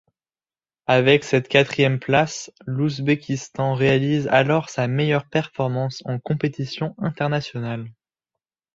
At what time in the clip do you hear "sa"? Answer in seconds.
4.71-4.87